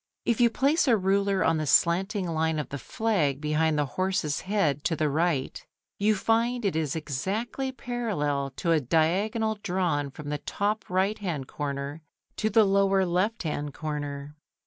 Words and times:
If 0.25 0.41
you 0.41 0.49
place 0.49 0.87
a 0.87 0.97
ruler 0.97 1.43
on 1.43 1.57
the 1.57 1.67
slanting 1.67 2.27
line 2.27 2.57
of 2.57 2.69
the 2.69 2.79
flag 2.79 3.39
behind 3.39 3.77
the 3.77 3.85
horse's 3.85 4.39
head 4.41 4.83
to 4.85 4.95
the 4.95 5.07
right, 5.09 5.63
you 5.99 6.15
find 6.15 6.65
it 6.65 6.75
is 6.75 6.95
exactly 6.95 7.71
parallel 7.71 8.49
to 8.55 8.71
a 8.71 8.79
diagonal 8.81 9.59
drawn 9.61 10.09
from 10.09 10.29
the 10.29 10.39
top 10.39 10.89
right 10.89 11.19
hand 11.19 11.47
corner 11.47 12.01
to 12.37 12.49
the 12.49 12.63
lower 12.63 13.05
left 13.05 13.43
hand 13.43 13.75
corner. 13.75 14.33